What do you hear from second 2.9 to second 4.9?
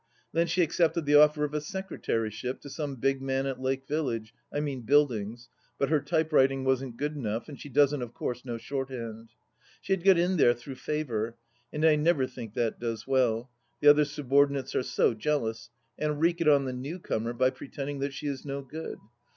big man at Lake Village— I mean